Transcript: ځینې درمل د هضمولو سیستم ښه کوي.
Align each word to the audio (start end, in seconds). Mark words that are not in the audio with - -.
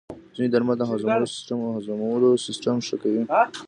ځینې 0.35 0.49
درمل 0.51 0.75
د 0.79 0.83
هضمولو 1.71 2.29
سیستم 2.45 2.75
ښه 2.87 2.95
کوي. 3.01 3.21